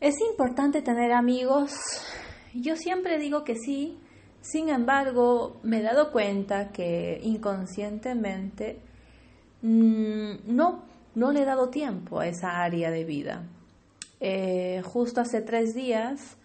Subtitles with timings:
[0.00, 1.72] ¿Es importante tener amigos?
[2.54, 3.98] Yo siempre digo que sí,
[4.40, 8.78] sin embargo me he dado cuenta que inconscientemente
[9.62, 10.84] mm, no,
[11.16, 13.48] no le he dado tiempo a esa área de vida.
[14.20, 16.36] Eh, justo hace tres días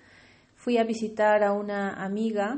[0.56, 2.58] fui a visitar a una amiga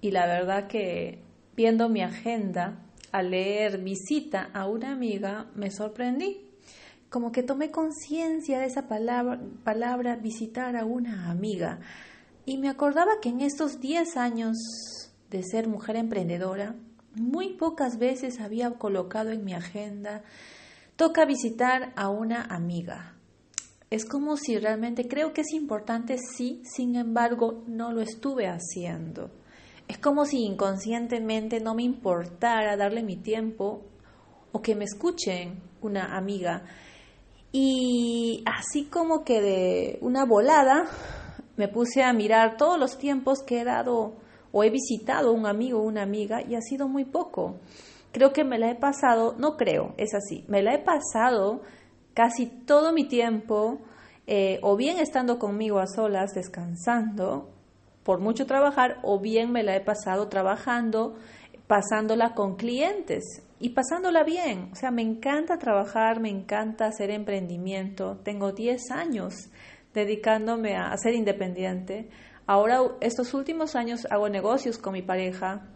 [0.00, 1.24] y la verdad que
[1.56, 6.53] viendo mi agenda, al leer visita a una amiga, me sorprendí
[7.14, 11.78] como que tomé conciencia de esa palabra, palabra visitar a una amiga.
[12.44, 14.56] Y me acordaba que en estos 10 años
[15.30, 16.74] de ser mujer emprendedora,
[17.14, 20.24] muy pocas veces había colocado en mi agenda,
[20.96, 23.14] toca visitar a una amiga.
[23.90, 29.30] Es como si realmente creo que es importante, sí, sin embargo, no lo estuve haciendo.
[29.86, 33.84] Es como si inconscientemente no me importara darle mi tiempo
[34.50, 36.64] o que me escuchen una amiga.
[37.56, 40.86] Y así como que de una volada
[41.56, 44.16] me puse a mirar todos los tiempos que he dado
[44.50, 47.60] o he visitado un amigo o una amiga y ha sido muy poco.
[48.10, 51.62] Creo que me la he pasado, no creo, es así, me la he pasado
[52.12, 53.78] casi todo mi tiempo
[54.26, 57.50] eh, o bien estando conmigo a solas descansando
[58.02, 61.14] por mucho trabajar o bien me la he pasado trabajando
[61.66, 64.70] pasándola con clientes y pasándola bien.
[64.72, 68.18] O sea, me encanta trabajar, me encanta hacer emprendimiento.
[68.22, 69.50] Tengo 10 años
[69.94, 72.10] dedicándome a, ser independiente.
[72.46, 75.66] Ahora, estos últimos años hago negocios con mi pareja.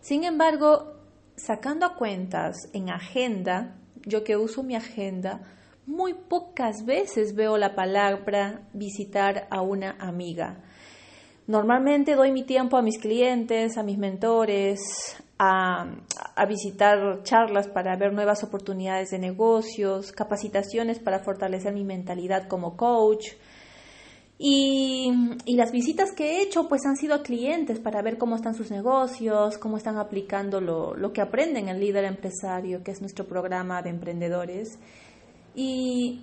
[0.00, 0.96] Sin embargo,
[1.36, 5.40] sacando cuentas en agenda, yo que uso mi agenda,
[5.86, 10.62] muy pocas veces veo la palabra visitar a una amiga.
[11.46, 14.78] Normalmente doy mi tiempo a mis clientes, a mis mentores,
[15.38, 15.86] a,
[16.48, 23.30] visitar charlas para ver nuevas oportunidades de negocios, capacitaciones para fortalecer mi mentalidad como coach.
[24.38, 25.12] Y,
[25.46, 28.70] las visitas que he hecho pues han sido a clientes para ver cómo están sus
[28.70, 33.90] negocios, cómo están aplicando lo, que aprenden el líder empresario, que es nuestro programa de
[33.90, 34.78] emprendedores.
[35.56, 36.22] Y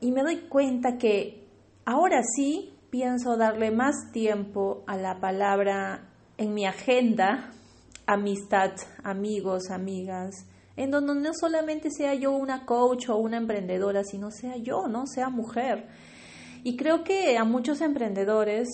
[0.00, 1.48] me doy cuenta que
[1.84, 7.50] ahora sí pienso darle más tiempo a la palabra en mi agenda,
[8.04, 8.72] amistad,
[9.02, 14.58] amigos, amigas, en donde no solamente sea yo una coach o una emprendedora, sino sea
[14.58, 15.06] yo, ¿no?
[15.06, 15.88] Sea mujer.
[16.64, 18.68] Y creo que a muchos emprendedores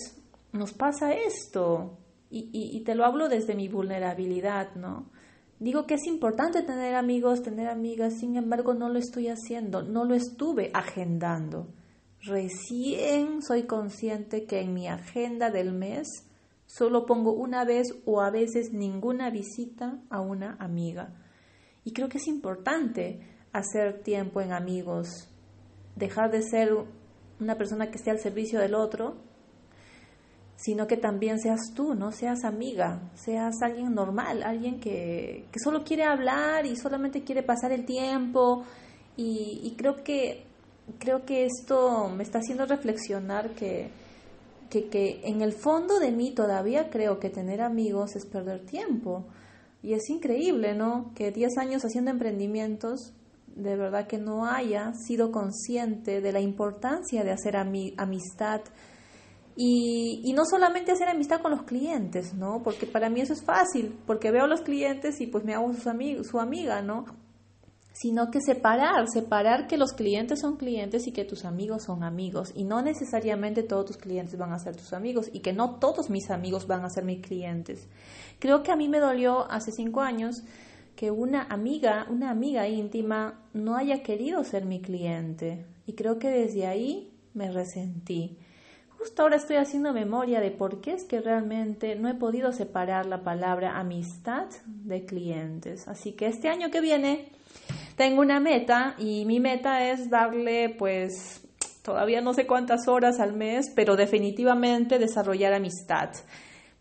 [0.51, 1.97] nos pasa esto,
[2.29, 5.09] y, y te lo hablo desde mi vulnerabilidad, ¿no?
[5.59, 10.03] Digo que es importante tener amigos, tener amigas, sin embargo no lo estoy haciendo, no
[10.03, 11.67] lo estuve agendando.
[12.23, 16.07] Recién soy consciente que en mi agenda del mes
[16.65, 21.13] solo pongo una vez o a veces ninguna visita a una amiga.
[21.85, 23.21] Y creo que es importante
[23.53, 25.29] hacer tiempo en amigos,
[25.95, 26.73] dejar de ser
[27.39, 29.15] una persona que esté al servicio del otro,
[30.57, 35.85] sino que también seas tú, no seas amiga, seas alguien normal, alguien que, que solo
[35.85, 38.65] quiere hablar y solamente quiere pasar el tiempo.
[39.15, 40.48] Y, y creo que
[40.97, 43.91] creo que esto me está haciendo reflexionar que,
[44.69, 49.25] que, en el fondo de mí todavía creo que tener amigos es perder tiempo.
[49.81, 51.11] Y es increíble, ¿no?
[51.15, 53.13] Que 10 años haciendo emprendimientos,
[53.55, 58.61] de verdad que no haya sido consciente de la importancia de hacer amistad.
[59.55, 62.61] Y, y, no solamente hacer amistad con los clientes, ¿no?
[62.63, 65.73] Porque para mí eso es fácil, porque veo a los clientes y pues me hago
[65.73, 67.05] su, su amiga, ¿no?
[68.01, 72.53] Sino que separar, separar que los clientes son clientes y que tus amigos son amigos
[72.55, 76.09] y no necesariamente todos tus clientes van a ser tus amigos y que no todos
[76.09, 77.89] mis amigos van a ser mis clientes.
[78.39, 80.43] Creo que a mí me dolió hace cinco años
[80.95, 86.29] que una amiga, una amiga íntima no haya querido ser mi cliente y creo que
[86.29, 88.37] desde ahí me resentí.
[88.97, 93.05] Justo ahora estoy haciendo memoria de por qué es que realmente no he podido separar
[93.05, 95.87] la palabra amistad de clientes.
[95.89, 97.29] Así que este año que viene
[97.99, 101.45] tengo una meta y mi meta es darle pues
[101.83, 106.11] todavía no sé cuántas horas al mes, pero definitivamente desarrollar amistad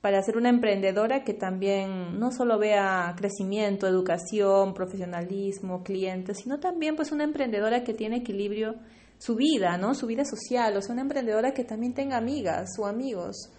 [0.01, 6.95] para ser una emprendedora que también no solo vea crecimiento, educación, profesionalismo, clientes, sino también
[6.95, 8.77] pues una emprendedora que tiene equilibrio
[9.19, 9.95] su vida, ¿no?
[9.95, 13.51] Su vida social, o sea, una emprendedora que también tenga amigas o amigos.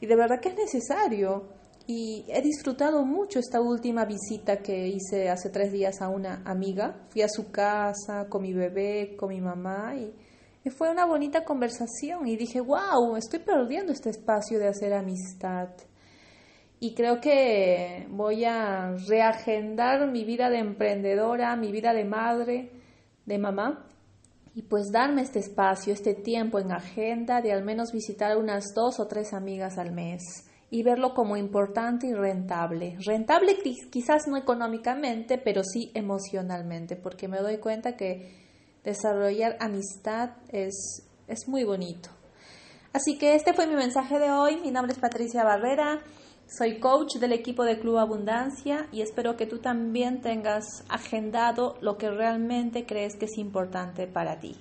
[0.00, 1.48] Y de verdad que es necesario
[1.86, 7.06] y he disfrutado mucho esta última visita que hice hace tres días a una amiga.
[7.08, 10.14] Fui a su casa con mi bebé, con mi mamá y,
[10.70, 15.70] fue una bonita conversación y dije, wow, estoy perdiendo este espacio de hacer amistad.
[16.78, 22.70] Y creo que voy a reagendar mi vida de emprendedora, mi vida de madre,
[23.26, 23.88] de mamá,
[24.54, 29.00] y pues darme este espacio, este tiempo en agenda de al menos visitar unas dos
[29.00, 32.96] o tres amigas al mes y verlo como importante y rentable.
[33.04, 33.58] Rentable
[33.90, 38.40] quizás no económicamente, pero sí emocionalmente, porque me doy cuenta que
[38.82, 42.08] desarrollar amistad es, es muy bonito.
[42.94, 44.62] Así que este fue mi mensaje de hoy.
[44.62, 46.00] Mi nombre es Patricia Barrera.
[46.46, 51.98] Soy coach del equipo de Club Abundancia y espero que tú también tengas agendado lo
[51.98, 54.56] que realmente crees que es importante para ti.